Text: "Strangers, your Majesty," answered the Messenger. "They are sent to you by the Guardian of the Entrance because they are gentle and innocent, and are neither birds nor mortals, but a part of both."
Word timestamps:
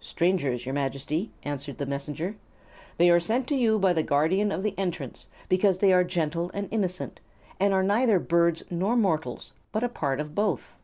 "Strangers, 0.00 0.66
your 0.66 0.74
Majesty," 0.74 1.30
answered 1.44 1.78
the 1.78 1.86
Messenger. 1.86 2.34
"They 2.98 3.08
are 3.08 3.20
sent 3.20 3.46
to 3.46 3.54
you 3.54 3.78
by 3.78 3.92
the 3.92 4.02
Guardian 4.02 4.50
of 4.50 4.64
the 4.64 4.76
Entrance 4.76 5.28
because 5.48 5.78
they 5.78 5.92
are 5.92 6.02
gentle 6.02 6.50
and 6.52 6.66
innocent, 6.72 7.20
and 7.60 7.72
are 7.72 7.84
neither 7.84 8.18
birds 8.18 8.64
nor 8.68 8.96
mortals, 8.96 9.52
but 9.70 9.84
a 9.84 9.88
part 9.88 10.18
of 10.18 10.34
both." 10.34 10.74